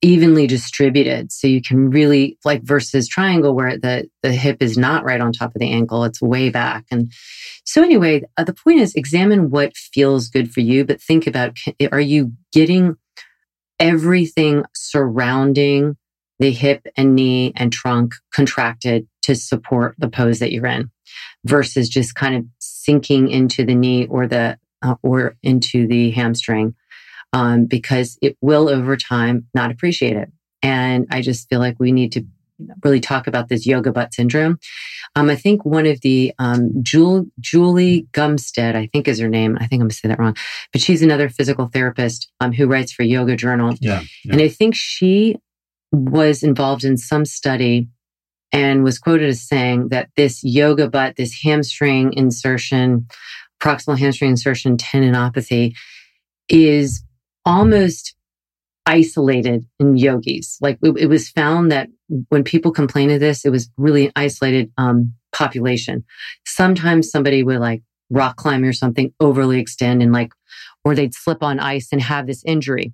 [0.01, 1.33] evenly distributed.
[1.33, 5.33] So you can really like versus triangle where the, the hip is not right on
[5.33, 6.05] top of the ankle.
[6.05, 6.85] It's way back.
[6.91, 7.13] And
[7.65, 11.57] so anyway, uh, the point is examine what feels good for you, but think about,
[11.91, 12.97] are you getting
[13.79, 15.97] everything surrounding
[16.39, 20.91] the hip and knee and trunk contracted to support the pose that you're in
[21.45, 26.75] versus just kind of sinking into the knee or the, uh, or into the hamstring
[27.33, 30.31] um, because it will over time not appreciate it.
[30.63, 32.25] And I just feel like we need to
[32.85, 34.59] really talk about this yoga butt syndrome.
[35.17, 39.57] Um, I think one of the um, Jewel, Julie Gumstead, I think is her name.
[39.57, 40.37] I think I'm going to say that wrong,
[40.73, 43.75] but she's another physical therapist um, who writes for Yoga Journal.
[43.81, 44.33] Yeah, yeah.
[44.33, 45.37] And I think she
[45.91, 47.89] was involved in some study
[48.53, 53.07] and was quoted as saying that this yoga butt, this hamstring insertion,
[53.61, 55.75] proximal hamstring insertion tendinopathy
[56.49, 57.03] is
[57.45, 58.15] almost
[58.87, 60.59] isolated in yogis.
[60.61, 61.89] Like it, it, was found that
[62.29, 66.05] when people complain of this, it was really an isolated um, population.
[66.47, 70.33] Sometimes somebody would like rock climb or something, overly extend and like,
[70.85, 72.93] or they'd slip on ice and have this injury.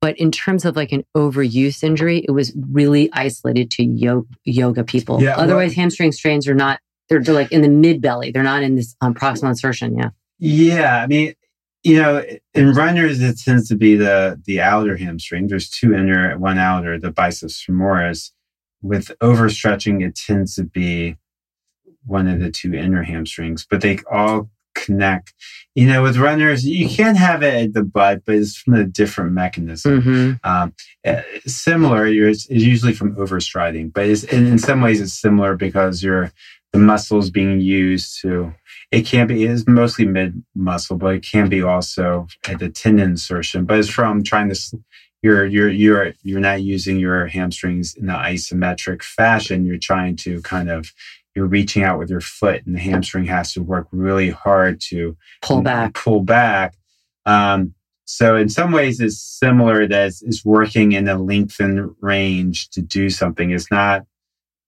[0.00, 4.84] But in terms of like an overuse injury, it was really isolated to yoga, yoga
[4.84, 5.22] people.
[5.22, 8.32] Yeah, Otherwise, well, hamstring strains are not, they're, they're, like in the mid belly.
[8.32, 9.96] They're not in this um, proximal insertion.
[9.96, 10.10] Yeah.
[10.38, 11.02] Yeah.
[11.02, 11.34] I mean,
[11.82, 12.24] you know,
[12.54, 15.48] in runners, it tends to be the the outer hamstring.
[15.48, 18.30] There's two inner, one outer, the biceps femoris.
[18.82, 21.16] With overstretching, it tends to be
[22.04, 25.34] one of the two inner hamstrings, but they all connect.
[25.74, 28.84] You know, with runners, you can have it at the butt, but it's from a
[28.84, 30.02] different mechanism.
[30.02, 30.32] Mm-hmm.
[30.48, 30.74] Um,
[31.04, 35.56] eh, similar, it's, it's, usually from overstriding, but it's, in, in some ways, it's similar
[35.56, 36.32] because you're
[36.72, 38.52] the muscles being used to
[38.92, 42.68] it can be it is mostly mid muscle but it can be also at the
[42.68, 44.56] tendon insertion but it's from trying to
[45.22, 49.64] you're you're you're you're not using your hamstrings in the isometric fashion.
[49.64, 50.92] You're trying to kind of
[51.34, 55.16] you're reaching out with your foot and the hamstring has to work really hard to
[55.40, 55.94] pull back.
[55.94, 56.74] pull back.
[57.24, 57.74] Um,
[58.04, 62.82] so in some ways it's similar that it's, it's working in a lengthened range to
[62.82, 63.52] do something.
[63.52, 64.04] It's not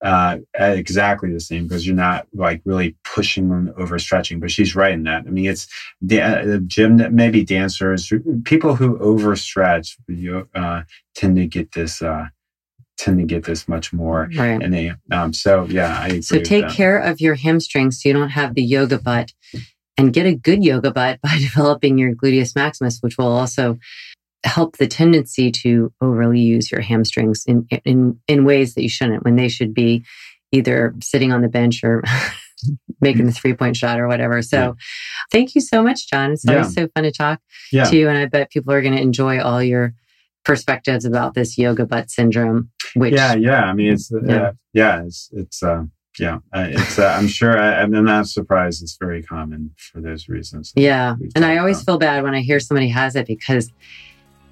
[0.05, 4.39] uh, exactly the same because you're not like really pushing them overstretching.
[4.39, 5.25] But she's right in that.
[5.27, 5.67] I mean, it's
[6.03, 8.13] the, uh, gym that maybe dancers,
[8.45, 10.83] people who overstretch, you uh,
[11.15, 12.03] tend to get this.
[12.03, 12.27] Uh,
[12.97, 14.63] tend to get this much more right.
[14.63, 18.29] and they um so yeah i so take care of your hamstrings so you don't
[18.29, 19.33] have the yoga butt
[19.99, 23.77] and get a good yoga butt by developing your gluteus maximus which will also
[24.45, 29.25] help the tendency to overly use your hamstrings in, in, in ways that you shouldn't
[29.25, 30.05] when they should be
[30.53, 32.03] either sitting on the bench or
[33.01, 34.43] making the three point shot or whatever.
[34.43, 34.73] So yeah.
[35.33, 36.33] thank you so much, John.
[36.33, 36.85] It's always yeah.
[36.85, 37.41] so fun to talk
[37.73, 37.85] yeah.
[37.85, 38.09] to you.
[38.09, 39.95] And I bet people are going to enjoy all your
[40.45, 42.71] perspectives about this yoga butt syndrome.
[42.95, 43.65] Which, yeah, yeah.
[43.65, 45.85] I mean, it's, uh, yeah, yeah it's, it's, uh,
[46.19, 46.99] yeah, uh, it's.
[46.99, 47.59] Uh, I'm sure.
[47.59, 48.85] I, am not surprised.
[48.85, 50.73] It's very common for those reasons.
[50.77, 51.93] Yeah, and I always about.
[51.93, 53.73] feel bad when I hear somebody has it because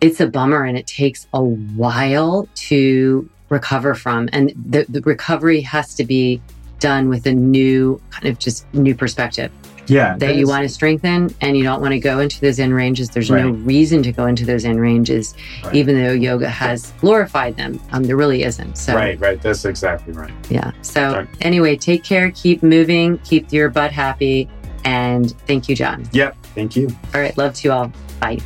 [0.03, 4.29] it's a bummer and it takes a while to recover from.
[4.33, 6.43] And the, the recovery has to be
[6.81, 9.51] done with a new kind of just new perspective.
[9.87, 10.17] Yeah.
[10.17, 13.11] That you want to strengthen and you don't want to go into those end ranges.
[13.11, 13.45] There's right.
[13.45, 15.35] no reason to go into those end ranges,
[15.65, 15.75] right.
[15.75, 17.81] even though yoga has glorified them.
[17.91, 18.79] Um, there really isn't.
[18.79, 19.41] So Right, right.
[19.41, 20.33] That's exactly right.
[20.51, 20.73] Yeah.
[20.83, 24.49] So anyway, take care, keep moving, keep your butt happy.
[24.85, 26.09] And thank you, John.
[26.13, 26.37] Yep.
[26.55, 26.89] Thank you.
[27.15, 27.37] All right.
[27.37, 27.93] Love to you all.
[28.21, 28.39] Bye.